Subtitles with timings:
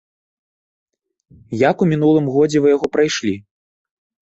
[1.69, 3.35] Як у мінулым годзе вы яго прайшлі?